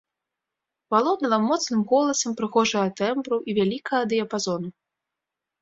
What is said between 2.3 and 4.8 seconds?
прыгожага тэмбру і вялікага дыяпазону.